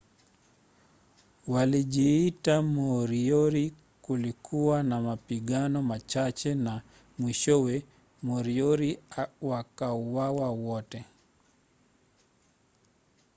[1.47, 6.81] walijiita moriori kulikuwa na mapigano machache na
[7.19, 7.83] mwishowe
[8.23, 8.99] moriori
[9.41, 11.05] wakauawa wote